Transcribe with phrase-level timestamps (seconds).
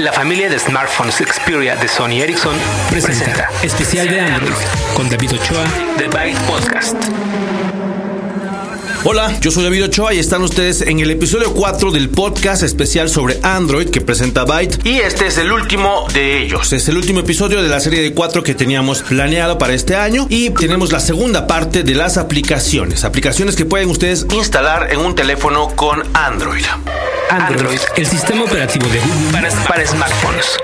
[0.00, 2.54] La familia de smartphones Xperia de Sony Ericsson
[2.88, 4.54] presenta, especial de Android
[4.94, 5.64] con David Ochoa
[5.98, 6.96] de Byte Podcast.
[9.04, 13.10] Hola, yo soy David Ochoa y están ustedes en el episodio 4 del podcast especial
[13.10, 14.86] sobre Android que presenta Byte.
[14.86, 16.72] Y este es el último de ellos.
[16.72, 20.26] Es el último episodio de la serie de 4 que teníamos planeado para este año.
[20.30, 23.04] Y tenemos la segunda parte de las aplicaciones.
[23.04, 26.64] Aplicaciones que pueden ustedes instalar en un teléfono con Android.
[27.30, 29.30] Android, el sistema operativo de Google
[29.68, 30.58] para, smartphones.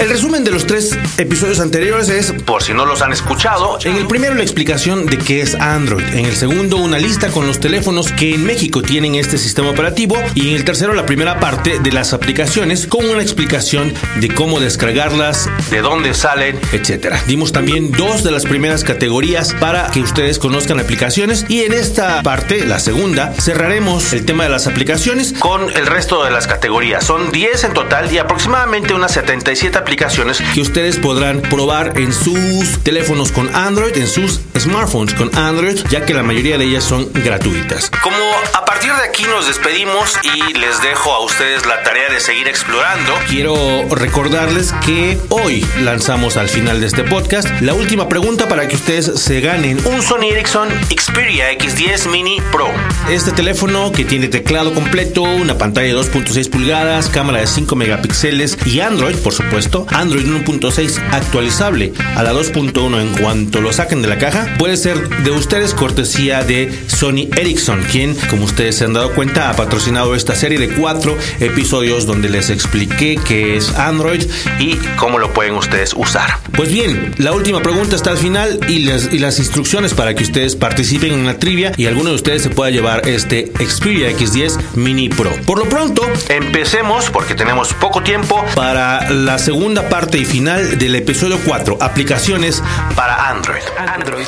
[0.00, 3.96] El resumen de los tres episodios anteriores es, por si no los han escuchado, en
[3.96, 7.60] el primero la explicación de qué es Android, en el segundo una lista con los
[7.60, 11.80] teléfonos que en México tienen este sistema operativo y en el tercero la primera parte
[11.80, 17.16] de las aplicaciones con una explicación de cómo descargarlas, de dónde salen, etc.
[17.26, 22.22] Dimos también dos de las primeras categorías para que ustedes conozcan aplicaciones y en esta
[22.22, 27.04] parte, la segunda, cerraremos el tema de las aplicaciones con el resto de las categorías.
[27.04, 32.12] Son 10 en total y aproximadamente unas 77 aplicaciones aplicaciones que ustedes podrán probar en
[32.12, 36.84] sus teléfonos con Android, en sus smartphones con Android, ya que la mayoría de ellas
[36.84, 37.90] son gratuitas.
[38.00, 38.16] Como
[38.54, 42.46] a partir de aquí nos despedimos y les dejo a ustedes la tarea de seguir
[42.46, 43.56] explorando, quiero
[43.90, 49.20] recordarles que hoy lanzamos al final de este podcast la última pregunta para que ustedes
[49.20, 52.68] se ganen un Sony Ericsson Xperia X10 Mini Pro.
[53.10, 58.56] Este teléfono que tiene teclado completo, una pantalla de 2.6 pulgadas, cámara de 5 megapíxeles
[58.66, 64.08] y Android, por supuesto, Android 1.6 actualizable a la 2.1 en cuanto lo saquen de
[64.08, 68.94] la caja, puede ser de ustedes cortesía de Sony Ericsson, quien, como ustedes se han
[68.94, 74.24] dado cuenta, ha patrocinado esta serie de cuatro episodios donde les expliqué qué es Android
[74.58, 76.38] y cómo lo pueden ustedes usar.
[76.52, 80.24] Pues bien, la última pregunta está al final y las, y las instrucciones para que
[80.24, 84.58] ustedes participen en la trivia y alguno de ustedes se pueda llevar este Xperia X10
[84.74, 85.30] Mini Pro.
[85.46, 90.78] Por lo pronto, empecemos porque tenemos poco tiempo para la segunda segunda parte y final
[90.78, 92.62] del episodio 4, aplicaciones
[92.96, 93.60] para Android.
[93.76, 94.26] Android.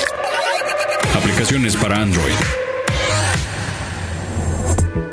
[1.17, 2.35] Aplicaciones para Android.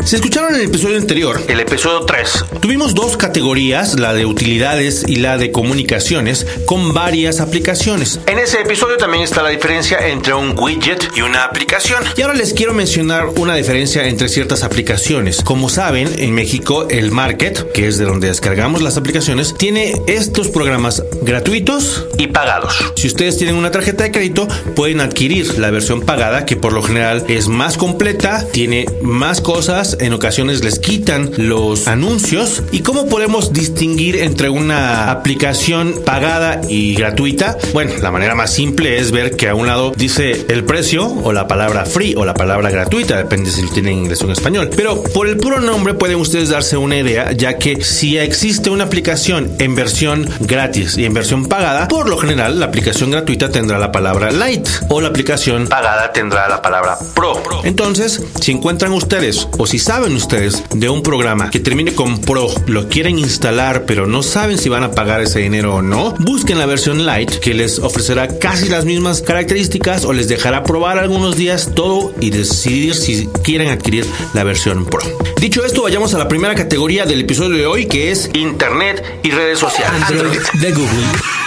[0.06, 5.18] Si escucharon el episodio anterior, el episodio 3, tuvimos dos categorías, la de utilidades y
[5.18, 8.20] la de comunicaciones, con varias aplicaciones.
[8.26, 12.04] En ese episodio también está la diferencia entre un widget y una aplicación.
[12.16, 15.42] Y ahora les quiero mencionar una diferencia entre ciertas aplicaciones.
[15.44, 20.48] Como saben, en México el Market, que es de donde descargamos las aplicaciones, tiene estos
[20.48, 22.94] programas gratuitos y pagados.
[22.96, 26.82] Si ustedes tienen una tarjeta de crédito, pueden adquirir la versión pagada, que por lo
[26.82, 32.64] general es más completa, tiene más cosas, en ocasiones les quitan los anuncios.
[32.72, 37.58] ¿Y cómo podemos distinguir entre una aplicación pagada y gratuita?
[37.74, 41.34] Bueno, la manera más simple es ver que a un lado dice el precio o
[41.34, 44.32] la palabra free o la palabra gratuita, depende si lo tienen en inglés o en
[44.32, 44.70] español.
[44.76, 48.86] Pero por el puro nombre pueden ustedes darse una idea, ya que si existe una
[48.86, 53.80] aplicación en versión gratis y en versión pagada, por lo general la aplicación gratuita tendrá
[53.80, 57.40] la palabra light o la aplicación pagada tendrá la palabra pro.
[57.64, 62.50] Entonces, si encuentran ustedes o si saben ustedes de un programa que termine con Pro,
[62.68, 66.60] lo quieren instalar pero no saben si van a pagar ese dinero o no, busquen
[66.60, 71.36] la versión Lite que les ofrecerá casi las mismas características o les dejará probar algunos
[71.38, 75.02] días todo y decidir si quieren adquirir la versión Pro.
[75.40, 79.32] Dicho esto, vayamos a la primera categoría del episodio de hoy que es Internet y
[79.32, 80.02] redes sociales.
[80.10, 81.39] Android de Google.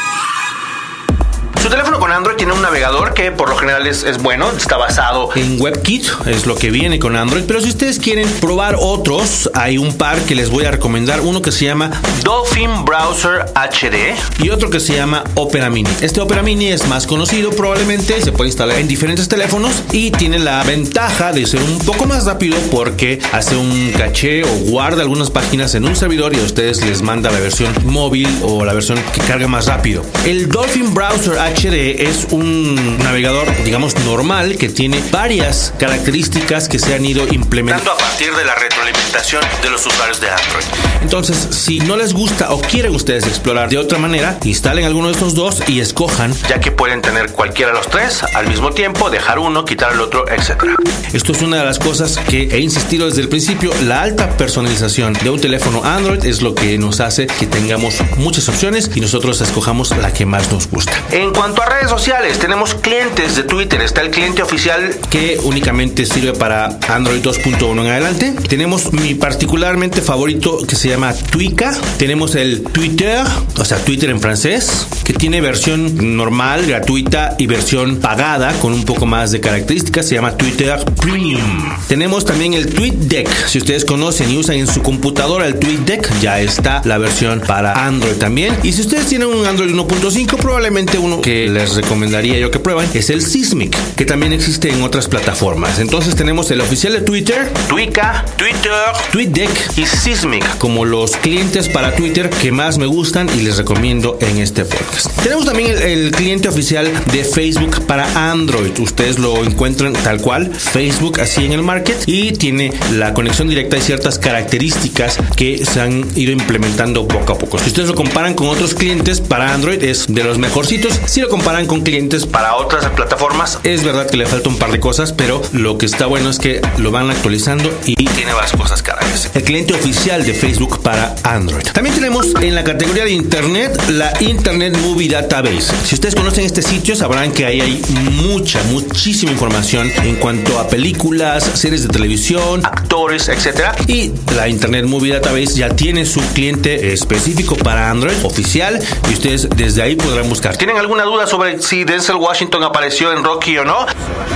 [1.63, 5.29] Su teléfono con Android tiene un navegador que por lo general es, bueno, está basado
[5.37, 7.45] en WebKit, es lo que viene con Android.
[7.47, 11.21] Pero si ustedes quieren probar otros, hay un par que les voy a recomendar.
[11.21, 11.93] Uno que se llama
[12.25, 15.89] Dolphin Browser HD y otro que se llama Opera Mini.
[16.01, 20.41] Este Opera Mini es más conocido probablemente, se puede instalar en diferentes teléfonos y tiene
[20.41, 25.31] la ventaja de ser un poco más rápido porque hace un caché o guarda algunas
[25.31, 28.99] páginas en un servidor y a ustedes les manda la versión móvil o la versión
[29.15, 30.05] que carga más rápido.
[30.27, 36.79] El Dolphin Browser HD HD es un navegador, digamos, normal que tiene varias características que
[36.79, 40.65] se han ido implementando a partir de la retroalimentación de los usuarios de Android.
[41.03, 45.13] Entonces, si no les gusta o quieren ustedes explorar de otra manera, instalen alguno de
[45.15, 49.11] estos dos y escojan, ya que pueden tener cualquiera de los tres al mismo tiempo,
[49.11, 50.65] dejar uno, quitar el otro, etc.
[51.13, 55.13] Esto es una de las cosas que he insistido desde el principio, la alta personalización
[55.13, 59.41] de un teléfono Android es lo que nos hace que tengamos muchas opciones y nosotros
[59.41, 60.93] escojamos la que más nos gusta.
[61.11, 63.81] En cuanto a redes sociales, tenemos clientes de Twitter.
[63.81, 68.33] Está el cliente oficial que únicamente sirve para Android 2.1 en adelante.
[68.49, 71.77] Tenemos mi particularmente favorito que se llama Twika.
[71.99, 73.25] Tenemos el Twitter,
[73.59, 78.85] o sea, Twitter en francés, que tiene versión normal, gratuita y versión pagada con un
[78.85, 80.07] poco más de características.
[80.07, 81.77] Se llama Twitter Premium.
[81.89, 83.49] Tenemos también el TweetDeck.
[83.49, 87.85] Si ustedes conocen y usan en su computadora el TweetDeck, ya está la versión para
[87.85, 88.57] Android también.
[88.63, 92.89] Y si ustedes tienen un Android 1.5, probablemente uno que les recomendaría yo que prueben
[92.95, 95.79] es el Sismic, que también existe en otras plataformas.
[95.79, 98.73] Entonces tenemos el oficial de Twitter, Twika, Twitter,
[99.13, 104.19] TweetDeck y Sismic como los clientes para Twitter que más me gustan y les recomiendo
[104.21, 105.11] en este podcast.
[105.23, 108.79] Tenemos también el, el cliente oficial de Facebook para Android.
[108.79, 113.79] Ustedes lo encuentran tal cual, Facebook así en el market y tiene la conexión directa
[113.79, 117.59] y ciertas características que se han ido implementando poco a poco.
[117.59, 121.01] Si ustedes lo comparan con otros clientes para Android es de los mejorcitos.
[121.07, 124.73] Si lo comparan con clientes para otras plataformas es verdad que le falta un par
[124.73, 128.53] de cosas, pero lo que está bueno es que lo van actualizando y tiene varias
[128.53, 129.31] cosas cada vez.
[129.33, 131.63] El cliente oficial de Facebook para Android.
[131.73, 135.73] También tenemos en la categoría de Internet la Internet Movie Database.
[135.85, 137.83] Si ustedes conocen este sitio sabrán que ahí hay
[138.27, 143.79] mucha, muchísima información en cuanto a películas, series de televisión, actores, etc.
[143.87, 149.49] Y la Internet Movie Database ya tiene su cliente específico para Android oficial y ustedes
[149.57, 150.57] desde ahí podrán buscar.
[150.57, 153.87] ¿Tienen alguna duda sobre si Denzel Washington apareció en Rocky o no?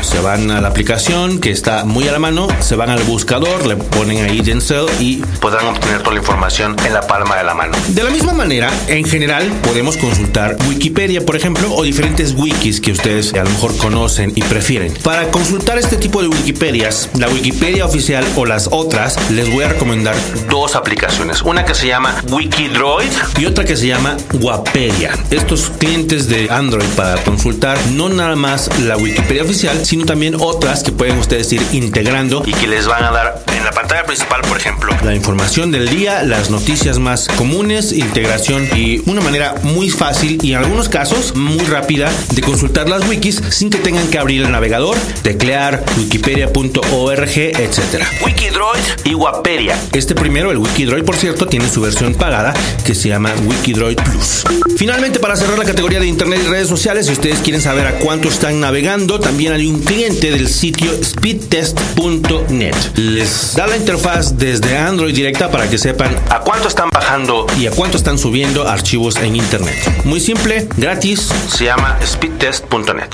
[0.03, 3.67] Se van a la aplicación que está muy a la mano, se van al buscador,
[3.67, 7.55] le ponen ahí Denzel y podrán obtener toda la información en la palma de la
[7.55, 7.77] mano.
[7.89, 12.93] De la misma manera, en general podemos consultar Wikipedia, por ejemplo, o diferentes wikis que
[12.93, 14.93] ustedes a lo mejor conocen y prefieren.
[15.03, 19.69] Para consultar este tipo de Wikipedias, la Wikipedia oficial o las otras, les voy a
[19.69, 20.15] recomendar
[20.51, 21.43] dos aplicaciones.
[21.43, 25.13] Una que se llama Wikidroid y otra que se llama Wapedia.
[25.31, 26.66] Estos clientes de Android
[26.97, 31.63] para consultar no nada más la Wikipedia oficial, sino también otras que pueden ustedes ir
[31.73, 35.71] integrando y que les van a dar en la pantalla principal, por ejemplo, la información
[35.71, 40.89] del día, las noticias más comunes, integración y una manera muy fácil y en algunos
[40.89, 45.85] casos muy rápida de consultar las wikis sin que tengan que abrir el navegador, teclear
[45.97, 48.05] wikipedia.org, etc.
[48.25, 49.79] Wikidroid y Wapedia.
[49.93, 52.55] Este primero, el Wikidroid, por cierto, tiene su versión pagada
[52.85, 54.45] que se llama Wikidroid Plus.
[54.77, 57.93] Finalmente, para cerrar la categoría de Internet y redes sociales, si ustedes quieren saber a
[57.99, 62.75] cuánto están navegando, también hay un cliente del sitio speedtest.net.
[62.97, 67.67] Les da la interfaz desde Android directa para que sepan a cuánto están bajando y
[67.67, 69.77] a cuánto están subiendo archivos en Internet.
[70.05, 73.11] Muy simple, gratis, se llama speedtest.net.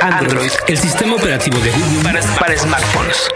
[0.00, 3.28] Android, el sistema operativo de Google para, smartphones.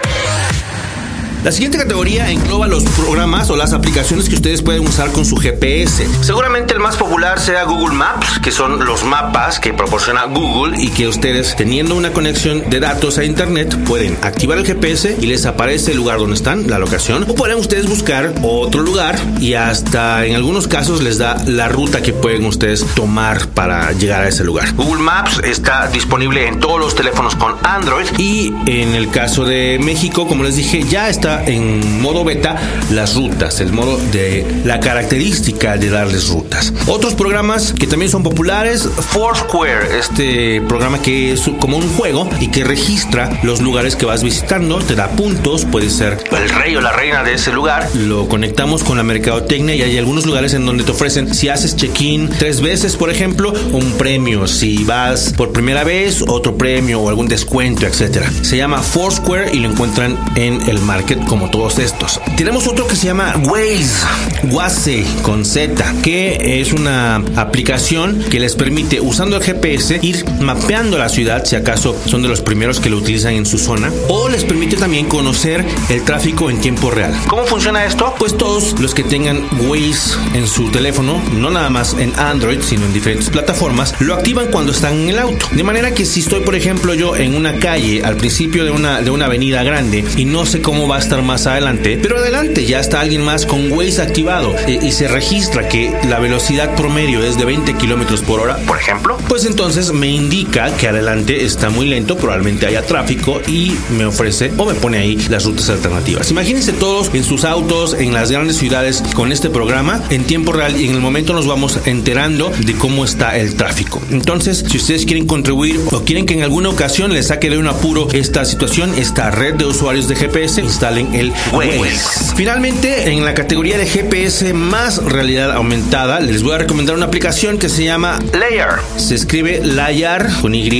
[1.44, 5.34] La siguiente categoría engloba los programas o las aplicaciones que ustedes pueden usar con su
[5.36, 6.06] GPS.
[6.20, 10.90] Seguramente el más popular sea Google Maps, que son los mapas que proporciona Google y
[10.90, 15.44] que ustedes teniendo una conexión de datos a internet pueden activar el GPS y les
[15.44, 20.24] aparece el lugar donde están, la locación, o pueden ustedes buscar otro lugar y hasta
[20.24, 24.44] en algunos casos les da la ruta que pueden ustedes tomar para llegar a ese
[24.44, 24.72] lugar.
[24.74, 29.80] Google Maps está disponible en todos los teléfonos con Android y en el caso de
[29.82, 32.56] México, como les dije, ya está en modo beta
[32.90, 36.73] las rutas, el modo de la característica de darles rutas.
[36.87, 42.49] Otros programas que también son populares, Foursquare, este programa que es como un juego y
[42.49, 46.81] que registra los lugares que vas visitando, te da puntos, puede ser el rey o
[46.81, 47.88] la reina de ese lugar.
[47.94, 51.76] Lo conectamos con la mercadotecnia y hay algunos lugares en donde te ofrecen, si haces
[51.76, 54.46] check-in tres veces, por ejemplo, un premio.
[54.46, 58.31] Si vas por primera vez, otro premio o algún descuento, etcétera.
[58.43, 62.20] Se llama Foursquare y lo encuentran en el market como todos estos.
[62.36, 64.06] Tenemos otro que se llama Waze,
[64.50, 70.98] Waze con Z, que es una aplicación que les permite, usando el GPS, ir mapeando
[70.98, 74.29] la ciudad, si acaso son de los primeros que lo utilizan en su zona, o
[74.29, 77.14] les permite también conocer el tráfico en tiempo real.
[77.29, 78.14] ¿Cómo funciona esto?
[78.19, 82.84] Pues todos los que tengan Waze en su teléfono, no nada más en Android, sino
[82.84, 85.46] en diferentes plataformas, lo activan cuando están en el auto.
[85.52, 89.02] De manera que si estoy, por ejemplo, yo en una calle al principio de una,
[89.02, 92.64] de una avenida grande y no sé cómo va a estar más adelante, pero adelante
[92.64, 97.22] ya está alguien más con Waze activado eh, y se registra que la velocidad promedio
[97.22, 101.70] es de 20 kilómetros por hora, por ejemplo, pues entonces me indica que adelante está
[101.70, 106.31] muy lento, probablemente haya tráfico y me ofrece o me pone ahí las rutas alternativas.
[106.31, 110.79] Imagínense todos en sus autos, en las grandes ciudades con este programa en tiempo real
[110.79, 114.03] y en el momento nos vamos enterando de cómo está el tráfico.
[114.10, 117.69] Entonces, si ustedes quieren contribuir o quieren que en alguna ocasión les saque de un
[117.69, 122.34] apuro esta situación, esta red de usuarios de GPS, instalen el Waze.
[122.36, 127.56] Finalmente, en la categoría de GPS más realidad aumentada, les voy a recomendar una aplicación
[127.56, 128.72] que se llama Layer.
[128.98, 130.72] Se escribe Layar con Y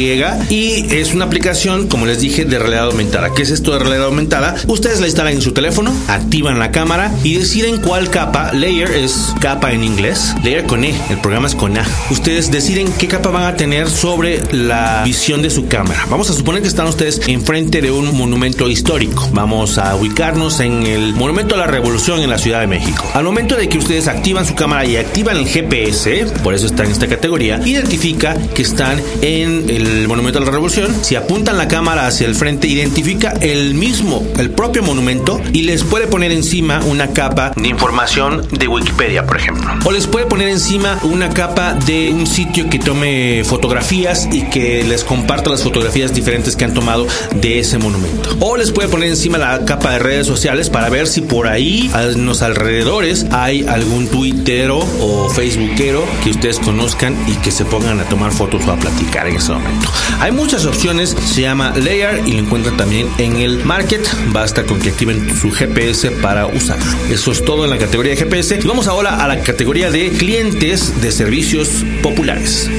[0.51, 3.33] y es una aplicación, como les dije, de realidad aumentada.
[3.35, 4.57] ¿Qué es esto de realidad aumentada?
[4.67, 8.53] Ustedes la instalan en su teléfono, activan la cámara y deciden cuál capa.
[8.53, 10.35] Layer es capa en inglés.
[10.43, 11.87] Layer con E, el programa es con A.
[12.11, 16.07] Ustedes deciden qué capa van a tener sobre la visión de su cámara.
[16.11, 19.29] Vamos a suponer que están ustedes enfrente de un monumento histórico.
[19.33, 23.09] Vamos a ubicarnos en el Monumento a la Revolución en la Ciudad de México.
[23.15, 26.85] Al momento de que ustedes activan su cámara y activan el GPS, por eso está
[26.85, 30.95] en esta categoría, identifica que están en el Monumento a la Revolución.
[31.03, 35.85] Si apuntan la cámara hacia el frente, identifica el mismo, el propio monumento y les
[35.85, 39.71] puede poner encima una capa de información de Wikipedia, por ejemplo.
[39.85, 44.85] O les puede poner encima una capa de un sitio que tome fotografías y que
[44.85, 48.37] les comparta las fotografías diferentes que han tomado de ese monumento.
[48.41, 51.91] O les puede poner encima la capa de redes sociales para ver si por ahí,
[51.95, 58.01] en los alrededores, hay algún tuitero o facebookero que ustedes conozcan y que se pongan
[58.01, 59.91] a tomar fotos o a platicar en ese momento.
[60.21, 64.07] Hay muchas opciones, se llama Layer y lo encuentran también en el Market.
[64.29, 66.93] Basta con que activen su GPS para usarlo.
[67.11, 68.61] Eso es todo en la categoría de GPS.
[68.63, 72.71] Y vamos ahora a la categoría de clientes de servicios populares.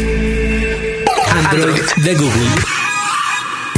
[1.51, 2.82] Android de Google.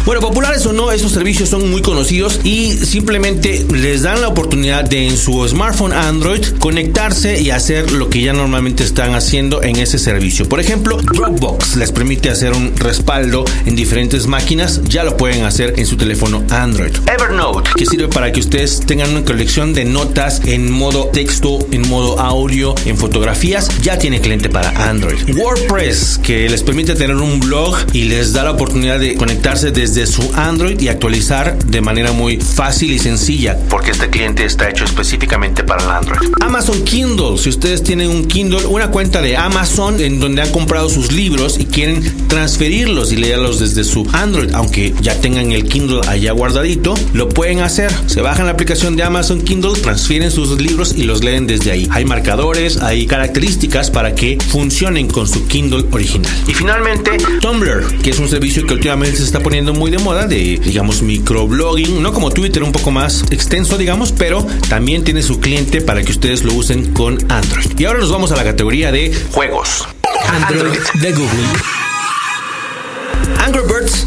[0.06, 4.84] Bueno, populares o no, esos servicios son muy conocidos y simplemente les dan la oportunidad
[4.84, 9.78] de en su smartphone Android conectarse y hacer lo que ya normalmente están haciendo en
[9.78, 10.48] ese servicio.
[10.48, 15.74] Por ejemplo, Dropbox les permite hacer un respaldo en diferentes máquinas, ya lo pueden hacer
[15.78, 16.94] en su teléfono Android.
[17.12, 21.90] Evernote, que sirve para que ustedes tengan una colección de notas en modo texto, en
[21.90, 25.18] modo audio, en fotografías, ya tiene cliente para Android.
[25.36, 29.95] WordPress, que les permite tener un blog y les da la oportunidad de conectarse desde
[29.96, 34.70] de su Android y actualizar de manera muy fácil y sencilla, porque este cliente está
[34.70, 36.30] hecho específicamente para el Android.
[36.42, 40.90] Amazon Kindle, si ustedes tienen un Kindle, una cuenta de Amazon en donde han comprado
[40.90, 46.02] sus libros y quieren transferirlos y leerlos desde su Android, aunque ya tengan el Kindle
[46.08, 47.92] allá guardadito, lo pueden hacer.
[48.08, 51.88] Se bajan la aplicación de Amazon Kindle, transfieren sus libros y los leen desde ahí.
[51.92, 56.32] Hay marcadores, hay características para que funcionen con su Kindle original.
[56.48, 57.12] Y finalmente,
[57.42, 61.02] Tumblr, que es un servicio que últimamente se está poniendo muy de moda de, digamos,
[61.02, 66.04] microblogging, no como Twitter, un poco más extenso, digamos, pero también tiene su cliente para
[66.04, 67.78] que ustedes lo usen con Android.
[67.78, 69.88] Y ahora nos vamos a la categoría de juegos.
[70.30, 71.95] Android de Google.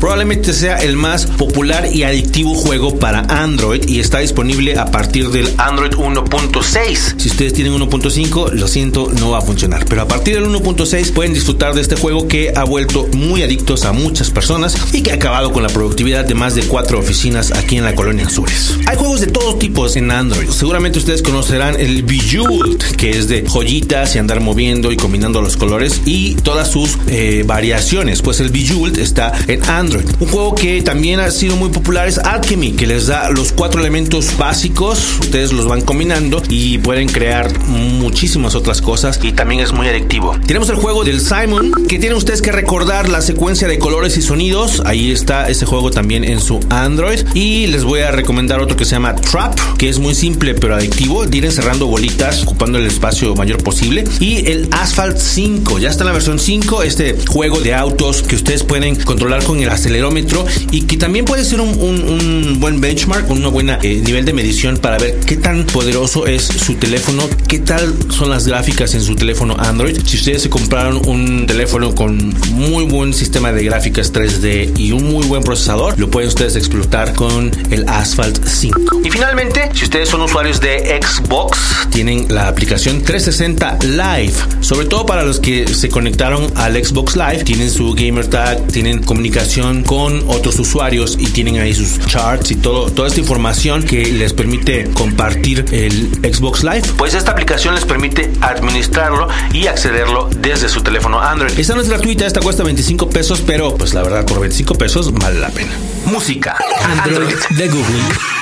[0.00, 5.30] Probablemente sea el más popular y adictivo juego para Android y está disponible a partir
[5.30, 7.14] del Android 1.6.
[7.18, 9.84] Si ustedes tienen 1.5, lo siento, no va a funcionar.
[9.86, 13.84] Pero a partir del 1.6 pueden disfrutar de este juego que ha vuelto muy adictos
[13.84, 17.52] a muchas personas y que ha acabado con la productividad de más de cuatro oficinas
[17.52, 18.76] aquí en la colonia Azures.
[18.86, 20.48] Hay juegos de todos tipos en Android.
[20.50, 25.56] Seguramente ustedes conocerán el Bejeweled, que es de joyitas y andar moviendo y combinando los
[25.56, 28.22] colores y todas sus eh, variaciones.
[28.22, 30.04] Pues el Bejeweled está en Android.
[30.20, 33.80] Un juego que también ha sido muy popular es Alchemy, que les da los cuatro
[33.80, 39.72] elementos básicos, ustedes los van combinando y pueden crear muchísimas otras cosas y también es
[39.72, 40.36] muy adictivo.
[40.46, 44.22] Tenemos el juego del Simon, que tienen ustedes que recordar la secuencia de colores y
[44.22, 44.82] sonidos.
[44.84, 47.20] Ahí está ese juego también en su Android.
[47.34, 50.74] Y les voy a recomendar otro que se llama Trap, que es muy simple pero
[50.74, 51.26] adictivo.
[51.26, 54.04] De ir encerrando bolitas, ocupando el espacio mayor posible.
[54.20, 58.36] Y el Asphalt 5, ya está en la versión 5, este juego de autos que
[58.36, 63.50] ustedes pueden controlar con el acelerómetro y que también puede ser un, buen benchmark, un
[63.50, 67.94] buen eh, nivel de medición para ver qué tan poderoso es su teléfono, qué tal
[68.10, 69.98] son las gráficas en su teléfono Android.
[70.04, 75.10] Si ustedes se compraron un teléfono con muy buen sistema de gráficas 3D y un
[75.10, 79.02] muy buen procesador, lo pueden ustedes explotar con el Asphalt 5.
[79.04, 81.58] Y finalmente, si ustedes son usuarios de Xbox,
[81.90, 87.44] tienen la aplicación 360 Live, sobre todo para los que se conectaron al Xbox Live,
[87.44, 89.47] tienen su gamer tag, tienen comunicación
[89.86, 94.34] con otros usuarios y tienen ahí sus charts y todo, toda esta información que les
[94.34, 96.82] permite compartir el Xbox Live.
[96.98, 101.58] Pues esta aplicación les permite administrarlo y accederlo desde su teléfono Android.
[101.58, 105.12] Esta no es gratuita, esta cuesta 25 pesos, pero pues la verdad por 25 pesos
[105.14, 105.72] vale la pena.
[106.04, 106.56] Música.
[107.02, 108.37] Android de Google.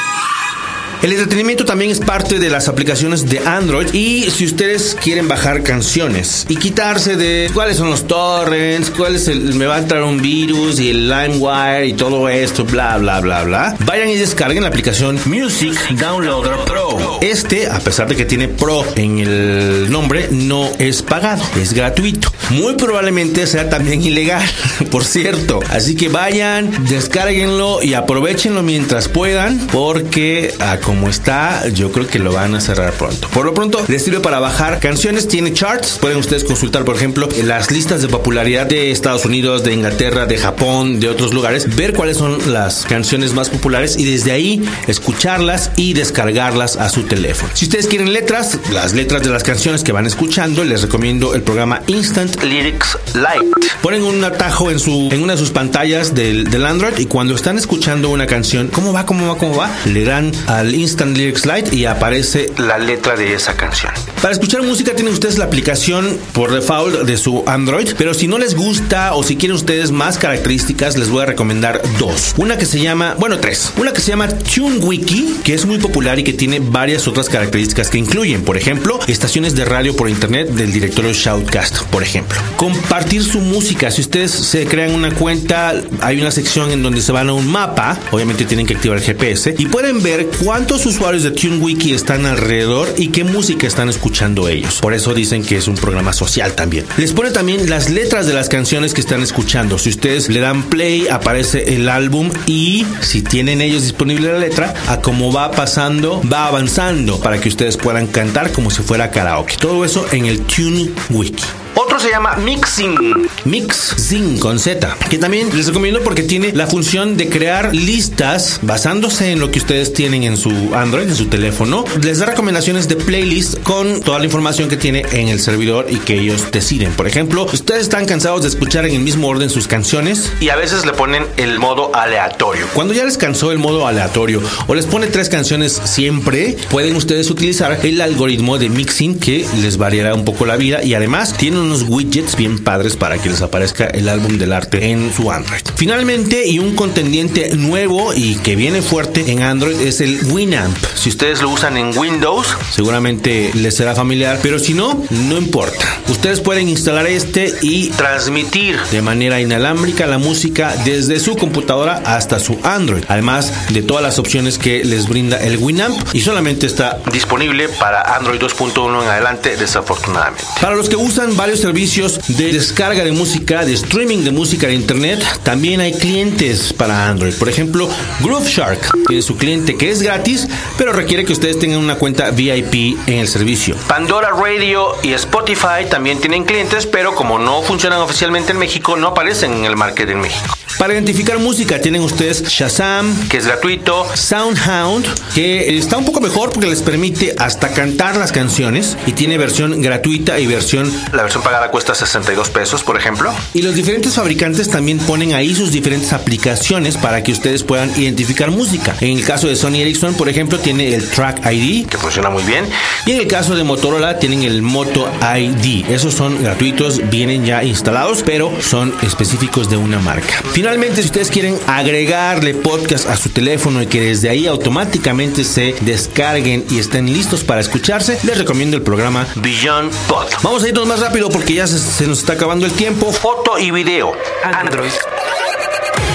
[1.06, 5.62] El entretenimiento también es parte de las aplicaciones de Android y si ustedes quieren bajar
[5.62, 10.02] canciones y quitarse de cuáles son los torrents, cuál es el me va a entrar
[10.02, 14.64] un virus y el LimeWire y todo esto, bla bla bla bla, vayan y descarguen
[14.64, 17.20] la aplicación Music Downloader Pro.
[17.20, 22.32] Este, a pesar de que tiene Pro en el nombre, no es pagado, es gratuito.
[22.50, 24.42] Muy probablemente sea también ilegal,
[24.90, 25.60] por cierto.
[25.70, 32.18] Así que vayan, descárguenlo y aprovechenlo mientras puedan, porque a como está, yo creo que
[32.18, 33.28] lo van a cerrar pronto.
[33.28, 35.98] Por lo pronto, les sirve para bajar canciones, tiene charts.
[36.00, 40.38] Pueden ustedes consultar, por ejemplo, las listas de popularidad de Estados Unidos, de Inglaterra, de
[40.38, 45.70] Japón, de otros lugares, ver cuáles son las canciones más populares y desde ahí escucharlas
[45.76, 47.52] y descargarlas a su teléfono.
[47.52, 51.42] Si ustedes quieren letras, las letras de las canciones que van escuchando, les recomiendo el
[51.42, 53.68] programa Instant Lyrics Lite.
[53.82, 57.34] Ponen un atajo en su en una de sus pantallas del, del Android y cuando
[57.34, 59.04] están escuchando una canción, ¿cómo va?
[59.04, 59.36] ¿Cómo va?
[59.36, 59.70] ¿Cómo va?
[59.84, 63.92] Le dan al Instant Lyrics Lite y aparece la letra de esa canción.
[64.22, 68.38] Para escuchar música tienen ustedes la aplicación por default de su Android, pero si no
[68.38, 72.34] les gusta o si quieren ustedes más características, les voy a recomendar dos.
[72.36, 73.72] Una que se llama, bueno, tres.
[73.76, 77.90] Una que se llama TuneWiki, que es muy popular y que tiene varias otras características
[77.90, 82.38] que incluyen, por ejemplo, estaciones de radio por internet del directorio Shoutcast, por ejemplo.
[82.56, 83.90] Compartir su música.
[83.90, 87.46] Si ustedes se crean una cuenta, hay una sección en donde se van a un
[87.46, 90.26] mapa, obviamente tienen que activar el GPS y pueden ver
[90.66, 94.80] cuántos usuarios de TuneWiki están alrededor y qué música están escuchando ellos.
[94.80, 96.86] Por eso dicen que es un programa social también.
[96.96, 99.78] Les pone también las letras de las canciones que están escuchando.
[99.78, 104.74] Si ustedes le dan play, aparece el álbum y si tienen ellos disponible la letra,
[104.88, 109.54] a cómo va pasando, va avanzando para que ustedes puedan cantar como si fuera karaoke.
[109.60, 111.65] Todo eso en el TuneWiki.
[111.78, 113.28] Otro se llama Mixing.
[113.44, 114.96] Mixing con Z.
[115.10, 119.58] Que también les recomiendo porque tiene la función de crear listas basándose en lo que
[119.58, 121.84] ustedes tienen en su Android, en su teléfono.
[122.00, 125.96] Les da recomendaciones de playlist con toda la información que tiene en el servidor y
[125.96, 126.92] que ellos deciden.
[126.92, 130.56] Por ejemplo, ustedes están cansados de escuchar en el mismo orden sus canciones y a
[130.56, 132.68] veces le ponen el modo aleatorio.
[132.72, 137.28] Cuando ya les cansó el modo aleatorio o les pone tres canciones siempre, pueden ustedes
[137.28, 141.65] utilizar el algoritmo de mixing que les variará un poco la vida y además tienen
[141.66, 145.60] unos widgets bien padres para que les aparezca el álbum del arte en su Android.
[145.74, 150.76] Finalmente, y un contendiente nuevo y que viene fuerte en Android es el Winamp.
[150.94, 155.86] Si ustedes lo usan en Windows, seguramente les será familiar, pero si no, no importa.
[156.08, 162.38] Ustedes pueden instalar este y transmitir de manera inalámbrica la música desde su computadora hasta
[162.38, 167.00] su Android, además de todas las opciones que les brinda el Winamp y solamente está
[167.12, 170.44] disponible para Android 2.1 en adelante, desafortunadamente.
[170.60, 174.74] Para los que usan varios servicios de descarga de música, de streaming de música de
[174.74, 177.34] internet, también hay clientes para Android.
[177.34, 177.88] Por ejemplo,
[178.20, 180.48] Groove Shark tiene su cliente que es gratis,
[180.78, 183.76] pero requiere que ustedes tengan una cuenta VIP en el servicio.
[183.88, 189.08] Pandora Radio y Spotify también tienen clientes, pero como no funcionan oficialmente en México, no
[189.08, 190.56] aparecen en el market en México.
[190.78, 196.50] Para identificar música tienen ustedes Shazam, que es gratuito, Soundhound, que está un poco mejor
[196.50, 201.42] porque les permite hasta cantar las canciones y tiene versión gratuita y versión la versión
[201.46, 203.32] pagada cuesta 62 pesos, por ejemplo.
[203.54, 208.50] Y los diferentes fabricantes también ponen ahí sus diferentes aplicaciones para que ustedes puedan identificar
[208.50, 208.96] música.
[209.00, 212.42] En el caso de Sony Ericsson, por ejemplo, tiene el Track ID, que funciona muy
[212.42, 212.64] bien.
[213.06, 215.88] Y en el caso de Motorola, tienen el Moto ID.
[215.88, 220.42] Esos son gratuitos, vienen ya instalados, pero son específicos de una marca.
[220.50, 225.76] Finalmente, si ustedes quieren agregarle podcast a su teléfono y que desde ahí automáticamente se
[225.82, 230.26] descarguen y estén listos para escucharse, les recomiendo el programa Beyond Pod.
[230.42, 233.12] Vamos a irnos más rápido porque ya se, se nos está acabando el tiempo.
[233.12, 234.12] Foto y video.
[234.44, 234.92] Android.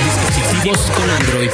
[0.04, 1.52] Dispositivos con Android.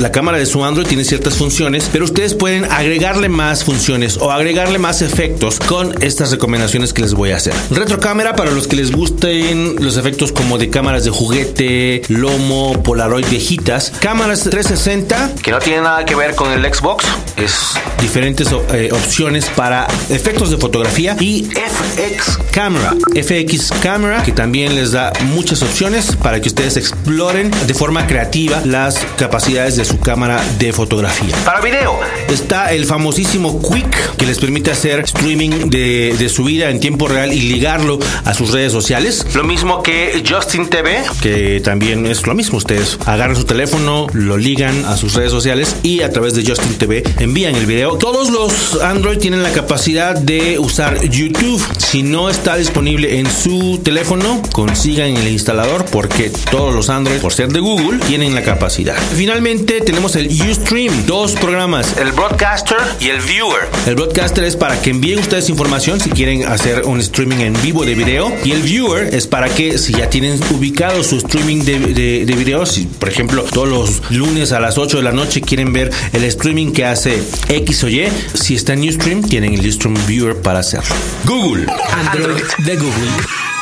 [0.00, 4.32] La cámara de su Android tiene ciertas funciones, pero ustedes pueden agregarle más funciones o
[4.32, 7.54] agregarle más efectos con estas recomendaciones que les voy a hacer.
[7.70, 13.24] Retrocámara para los que les gusten los efectos como de cámaras de juguete, lomo, Polaroid
[13.30, 13.92] viejitas.
[14.00, 17.04] Cámaras 360 que no tiene nada que ver con el Xbox.
[17.36, 17.54] Es
[18.00, 22.94] diferentes eh, opciones para efectos de fotografía y FX Camera.
[23.14, 28.60] FX Camera que también les da muchas opciones para que ustedes exploren de forma creativa
[28.64, 31.34] las capacidades de su cámara de fotografía.
[31.44, 36.70] Para video está el famosísimo Quick que les permite hacer streaming de, de, su vida
[36.70, 39.26] en tiempo real y ligarlo a sus redes sociales.
[39.34, 42.58] Lo mismo que Justin TV, que también es lo mismo.
[42.58, 46.74] Ustedes agarran su teléfono, lo ligan a sus redes sociales y a través de Justin
[46.74, 47.96] TV envían el video.
[47.98, 51.62] Todos los Android tienen la capacidad de usar YouTube.
[51.78, 57.32] Si no está disponible en su teléfono, consigan el instalador porque todos los Android, por
[57.32, 58.96] ser de Google, tienen la capacidad.
[59.14, 63.68] Finalmente, Finalmente tenemos el Ustream, dos programas, el Broadcaster y el Viewer.
[63.86, 67.84] El Broadcaster es para que envíen ustedes información si quieren hacer un streaming en vivo
[67.84, 71.80] de video y el Viewer es para que si ya tienen ubicado su streaming de,
[71.80, 75.40] de, de videos, si por ejemplo todos los lunes a las 8 de la noche
[75.40, 79.66] quieren ver el streaming que hace X o Y, si está en Ustream tienen el
[79.66, 80.94] Ustream Viewer para hacerlo.
[81.24, 81.66] Google.
[81.90, 83.53] Android de Google.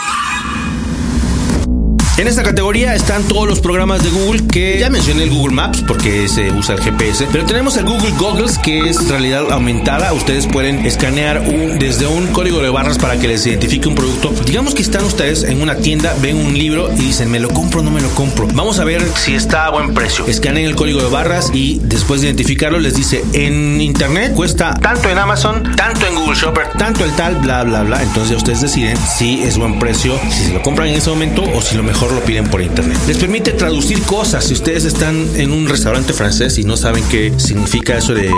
[2.22, 5.82] En esta categoría están todos los programas de Google que ya mencioné el Google Maps
[5.88, 10.12] porque se usa el GPS, pero tenemos el Google Goggles que es realidad aumentada.
[10.12, 14.32] Ustedes pueden escanear un, desde un código de barras para que les identifique un producto.
[14.46, 17.80] Digamos que están ustedes en una tienda, ven un libro y dicen, me lo compro
[17.80, 18.46] o no me lo compro.
[18.54, 20.24] Vamos a ver si está a buen precio.
[20.24, 25.08] Escaneen el código de barras y después de identificarlo les dice, en internet cuesta tanto
[25.08, 28.00] en Amazon, tanto en Google Shopper, tanto el tal, bla, bla, bla.
[28.00, 31.60] Entonces ustedes deciden si es buen precio, si se lo compran en ese momento o
[31.60, 32.98] si lo mejor lo piden por internet.
[33.06, 34.44] Les permite traducir cosas.
[34.44, 38.30] Si ustedes están en un restaurante francés y no saben qué significa eso de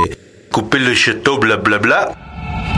[0.51, 2.34] couper le chateau, bla, bla, bla,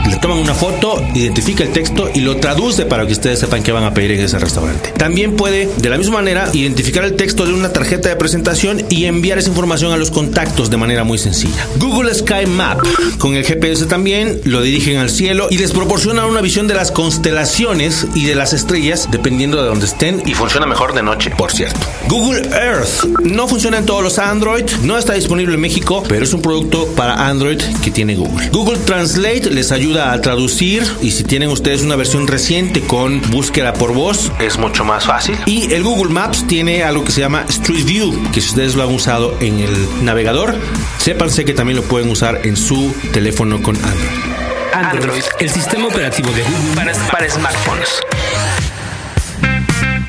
[0.09, 3.71] le toman una foto, identifica el texto y lo traduce para que ustedes sepan qué
[3.71, 4.91] van a pedir en ese restaurante.
[4.97, 9.05] También puede, de la misma manera, identificar el texto de una tarjeta de presentación y
[9.05, 11.67] enviar esa información a los contactos de manera muy sencilla.
[11.77, 12.79] Google Sky Map,
[13.17, 16.91] con el GPS también, lo dirigen al cielo y les proporciona una visión de las
[16.91, 21.51] constelaciones y de las estrellas, dependiendo de donde estén, y funciona mejor de noche, por
[21.51, 21.79] cierto.
[22.07, 26.33] Google Earth no funciona en todos los Android, no está disponible en México, pero es
[26.33, 28.49] un producto para Android que tiene Google.
[28.49, 33.73] Google Translate les ayuda a traducir y si tienen ustedes una versión reciente con búsqueda
[33.73, 35.37] por voz es mucho más fácil.
[35.45, 38.83] Y el Google Maps tiene algo que se llama Street View, que si ustedes lo
[38.83, 40.55] han usado en el navegador,
[40.97, 44.37] sépanse que también lo pueden usar en su teléfono con Android.
[44.73, 48.06] Android, el sistema operativo de Google para, para smartphones.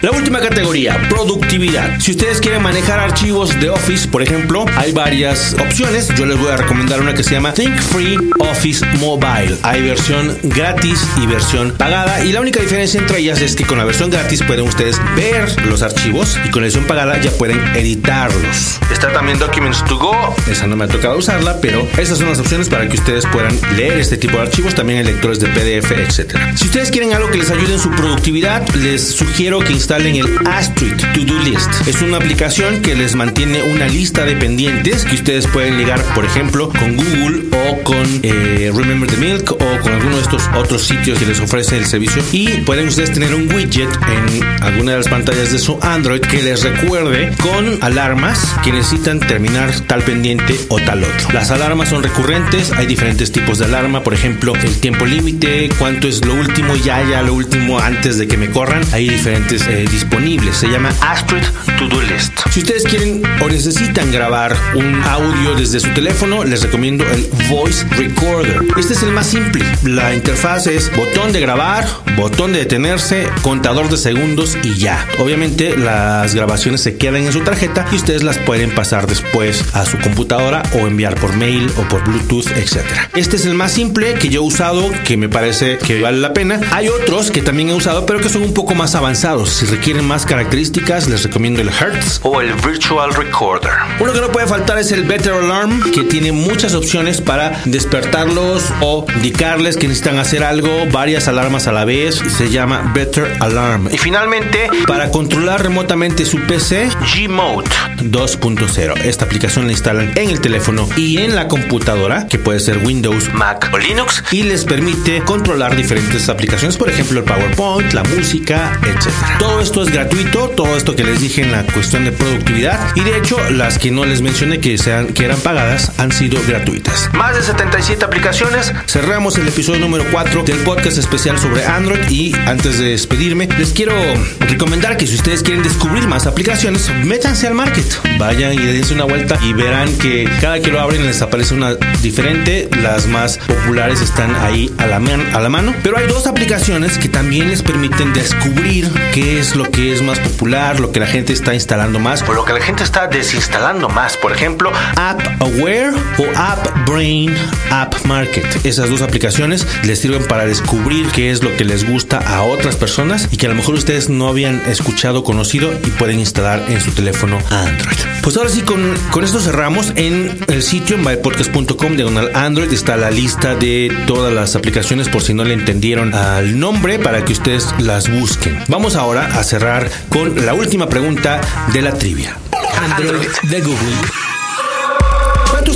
[0.00, 1.98] La última categoría, productividad.
[1.98, 6.06] Si ustedes quieren manejar archivos de Office, por ejemplo, hay varias opciones.
[6.16, 9.56] Yo les voy a recomendar una que se llama Think Free Office Mobile.
[9.64, 12.24] Hay versión gratis y versión pagada.
[12.24, 15.66] Y la única diferencia entre ellas es que con la versión gratis pueden ustedes ver
[15.66, 18.78] los archivos y con la versión pagada ya pueden editarlos.
[18.92, 20.14] Está también Documents to Go.
[20.48, 23.58] Esa no me ha tocado usarla, pero esas son las opciones para que ustedes puedan
[23.76, 24.76] leer este tipo de archivos.
[24.76, 26.36] También hay lectores de PDF, etc.
[26.54, 30.46] Si ustedes quieren algo que les ayude en su productividad, les sugiero que instalen el
[30.46, 31.77] Astrid To Do List.
[31.88, 36.26] Es una aplicación que les mantiene una lista de pendientes que ustedes pueden ligar, por
[36.26, 40.82] ejemplo, con Google o con eh, Remember the Milk o con alguno de estos otros
[40.82, 42.22] sitios que les ofrece el servicio.
[42.30, 46.42] Y pueden ustedes tener un widget en alguna de las pantallas de su Android que
[46.42, 51.32] les recuerde con alarmas que necesitan terminar tal pendiente o tal otro.
[51.32, 56.06] Las alarmas son recurrentes, hay diferentes tipos de alarma, por ejemplo, el tiempo límite, cuánto
[56.06, 58.82] es lo último, ya, ya lo último antes de que me corran.
[58.92, 60.54] Hay diferentes eh, disponibles.
[60.54, 61.44] Se llama Astrid
[61.78, 62.32] To Do List.
[62.50, 67.86] Si ustedes quieren o necesitan grabar un audio desde su teléfono, les recomiendo el Voice
[67.90, 68.62] Recorder.
[68.76, 69.64] Este es el más simple.
[69.84, 71.86] La interfaz es botón de grabar,
[72.16, 75.06] botón de detenerse, contador de segundos y ya.
[75.20, 79.84] Obviamente las grabaciones se quedan en su tarjeta y ustedes las pueden pasar después a
[79.84, 82.78] su computadora o enviar por mail o por Bluetooth, etc.
[83.14, 86.32] Este es el más simple que yo he usado, que me parece que vale la
[86.32, 86.60] pena.
[86.72, 89.50] Hay otros que también he usado, pero que son un poco más avanzados.
[89.50, 93.72] Si requieren más características, les recomiendo el Hertz o el Virtual Recorder.
[94.00, 98.72] Uno que no puede faltar es el Better Alarm, que tiene muchas opciones para despertarlos
[98.80, 102.16] o indicarles que necesitan hacer algo, varias alarmas a la vez.
[102.36, 103.88] Se llama Better Alarm.
[103.92, 107.68] Y finalmente, para controlar remotamente su PC, Gmode
[108.02, 108.96] 2.0.
[109.04, 113.32] Esta aplicación la instalan en el teléfono y en la computadora, que puede ser Windows,
[113.34, 118.78] Mac o Linux, y les permite controlar diferentes aplicaciones, por ejemplo el PowerPoint, la música,
[118.82, 119.12] etc.
[119.38, 123.00] Todo esto es gratuito, todo esto que les dije en la cuestión de productividad, y
[123.00, 127.08] de hecho las que no les mencioné que, sean, que eran pagadas han sido gratuitas.
[127.14, 128.72] Más de 77 aplicaciones.
[128.86, 133.70] Cerramos el episodio número 4 del podcast especial sobre Android y antes de despedirme, les
[133.72, 133.94] quiero
[134.40, 137.84] recomendar que si ustedes quieren descubrir más aplicaciones, métanse al market.
[138.18, 141.74] Vayan y dense una vuelta y verán que cada que lo abren les aparece una
[142.02, 142.68] diferente.
[142.82, 145.74] Las más populares están ahí a la, man- a la mano.
[145.82, 150.18] Pero hay dos aplicaciones que también les permiten descubrir qué es lo que es más
[150.18, 153.88] popular, lo que la gente está instalando más o lo que la gente está desinstalando
[153.88, 154.16] más.
[154.16, 157.32] Por ejemplo, App Aware o App Brain
[157.70, 158.44] App Market.
[158.66, 162.74] Esas dos aplicaciones les sirven para descubrir qué es lo que les gusta a otras
[162.74, 166.80] personas y que a lo mejor ustedes no habían escuchado, conocido y pueden instalar en
[166.80, 167.96] su teléfono Android.
[168.22, 169.92] Pues ahora sí, con, con esto cerramos.
[169.94, 175.22] En el sitio en bypodcast.com diagonal Android está la lista de todas las aplicaciones por
[175.22, 178.58] si no le entendieron al nombre para que ustedes las busquen.
[178.68, 181.27] Vamos ahora a cerrar con la última pregunta
[181.72, 182.36] de la trivia.
[182.80, 184.28] Android de Google.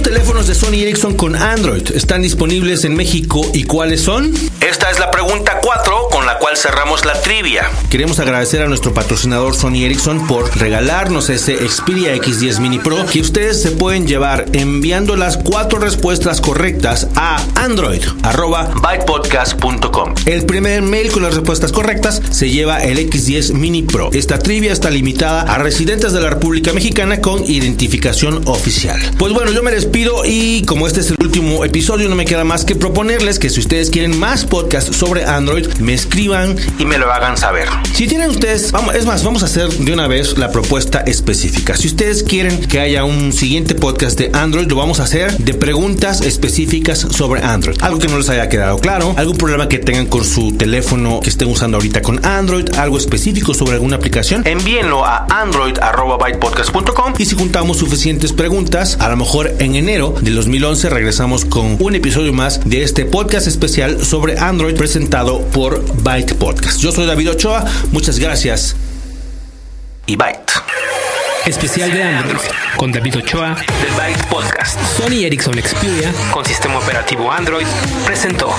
[0.03, 4.33] teléfonos de Sony Ericsson con Android están disponibles en México y cuáles son?
[4.61, 7.71] Esta es la pregunta 4 con cual cerramos la trivia.
[7.89, 13.21] Queremos agradecer a nuestro patrocinador Sony Ericsson por regalarnos ese Xperia X10 Mini Pro que
[13.21, 20.15] ustedes se pueden llevar enviando las cuatro respuestas correctas a android.bytepodcast.com.
[20.27, 24.11] El primer mail con las respuestas correctas se lleva el X10 Mini Pro.
[24.13, 28.99] Esta trivia está limitada a residentes de la República Mexicana con identificación oficial.
[29.17, 32.45] Pues bueno, yo me despido y como este es el último episodio, no me queda
[32.45, 36.99] más que proponerles que si ustedes quieren más podcasts sobre Android, me escriban y me
[36.99, 37.71] lo hagan saber.
[37.95, 41.75] Si tienen ustedes, vamos, es más, vamos a hacer de una vez la propuesta específica.
[41.75, 45.55] Si ustedes quieren que haya un siguiente podcast de Android, lo vamos a hacer de
[45.55, 47.79] preguntas específicas sobre Android.
[47.81, 51.31] Algo que no les haya quedado claro, algún problema que tengan con su teléfono que
[51.31, 57.37] estén usando ahorita con Android, algo específico sobre alguna aplicación, envíenlo a android.bytepodcast.com y si
[57.37, 60.91] juntamos suficientes preguntas, a lo mejor en enero del 2011
[61.23, 66.81] regresamos con un episodio más de este podcast especial sobre Android presentado por Byte Podcast.
[66.81, 68.75] Yo soy David Ochoa, muchas gracias
[70.07, 70.53] y Byte.
[71.47, 72.41] Especial de Android
[72.77, 74.81] con David Ochoa del Byte Podcast.
[74.99, 77.67] Sony Ericsson Xperia con sistema operativo Android
[78.05, 78.53] presentó.